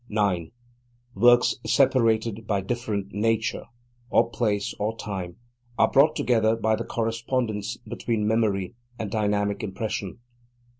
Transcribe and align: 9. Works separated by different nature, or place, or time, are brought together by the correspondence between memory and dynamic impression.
9. 0.09 0.51
Works 1.13 1.57
separated 1.63 2.47
by 2.47 2.59
different 2.59 3.13
nature, 3.13 3.65
or 4.09 4.31
place, 4.31 4.73
or 4.79 4.97
time, 4.97 5.35
are 5.77 5.91
brought 5.91 6.15
together 6.15 6.55
by 6.55 6.75
the 6.75 6.83
correspondence 6.85 7.77
between 7.87 8.27
memory 8.27 8.73
and 8.97 9.11
dynamic 9.11 9.61
impression. 9.61 10.17